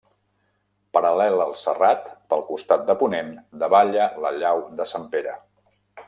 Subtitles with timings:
[0.97, 3.29] Paral·lel al serrat, pel costat de ponent,
[3.65, 5.35] davalla la llau de Sant Pere.